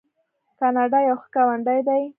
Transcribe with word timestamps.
کاناډا 0.59 0.99
یو 1.09 1.17
ښه 1.21 1.29
ګاونډی 1.35 1.79
دی. 1.87 2.01